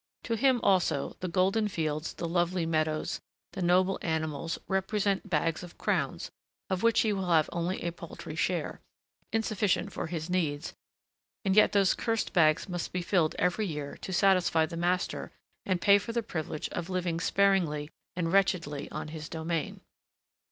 To 0.23 0.33
him 0.35 0.59
also 0.63 1.15
the 1.19 1.27
golden 1.27 1.67
fields, 1.67 2.15
the 2.15 2.27
lovely 2.27 2.65
meadows, 2.65 3.21
the 3.51 3.61
noble 3.61 3.99
animals, 4.01 4.57
represent 4.67 5.29
bags 5.29 5.61
of 5.61 5.77
crowns, 5.77 6.31
of 6.71 6.81
which 6.81 7.01
he 7.01 7.13
will 7.13 7.29
have 7.29 7.47
only 7.53 7.79
a 7.83 7.91
paltry 7.91 8.35
share, 8.35 8.81
insufficient 9.31 9.93
for 9.93 10.07
his 10.07 10.27
needs, 10.27 10.73
and 11.45 11.55
yet 11.55 11.73
those 11.73 11.93
cursed 11.93 12.33
bags 12.33 12.67
must 12.67 12.91
be 12.91 13.03
filled 13.03 13.35
every 13.37 13.67
year 13.67 13.95
to 13.97 14.11
satisfy 14.11 14.65
the 14.65 14.75
master 14.75 15.31
and 15.67 15.81
pay 15.81 15.99
for 15.99 16.13
the 16.13 16.23
privilege 16.23 16.67
of 16.69 16.89
living 16.89 17.19
sparingly 17.19 17.91
and 18.15 18.33
wretchedly 18.33 18.89
on 18.89 19.09
his 19.09 19.29
domain. 19.29 19.81